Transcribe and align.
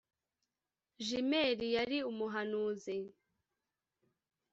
Gimeli 1.05 1.67
yari 1.75 1.97
umuhanuzi 2.11 2.95